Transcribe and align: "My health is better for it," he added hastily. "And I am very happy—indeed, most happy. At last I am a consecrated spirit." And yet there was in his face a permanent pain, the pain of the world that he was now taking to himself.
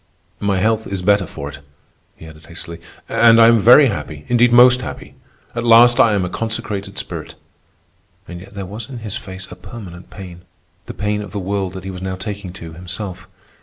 "My 0.39 0.57
health 0.57 0.87
is 0.87 1.03
better 1.03 1.27
for 1.27 1.49
it," 1.49 1.59
he 2.15 2.25
added 2.25 2.47
hastily. 2.47 2.81
"And 3.07 3.39
I 3.39 3.47
am 3.47 3.59
very 3.59 3.85
happy—indeed, 3.85 4.51
most 4.51 4.81
happy. 4.81 5.13
At 5.53 5.63
last 5.63 5.99
I 5.99 6.13
am 6.13 6.25
a 6.25 6.29
consecrated 6.29 6.97
spirit." 6.97 7.35
And 8.27 8.39
yet 8.41 8.55
there 8.55 8.65
was 8.65 8.89
in 8.89 8.97
his 9.05 9.15
face 9.15 9.47
a 9.51 9.55
permanent 9.55 10.09
pain, 10.09 10.41
the 10.87 10.95
pain 10.95 11.21
of 11.21 11.33
the 11.33 11.39
world 11.39 11.73
that 11.73 11.83
he 11.83 11.91
was 11.91 12.01
now 12.01 12.15
taking 12.15 12.51
to 12.53 12.73
himself. 12.73 13.27